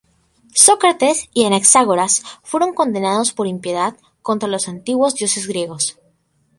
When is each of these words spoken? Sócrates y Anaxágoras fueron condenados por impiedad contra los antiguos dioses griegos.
Sócrates 0.55 1.29
y 1.31 1.45
Anaxágoras 1.45 2.23
fueron 2.41 2.73
condenados 2.73 3.33
por 3.33 3.45
impiedad 3.45 3.97
contra 4.23 4.49
los 4.49 4.67
antiguos 4.67 5.13
dioses 5.13 5.47
griegos. 5.47 5.99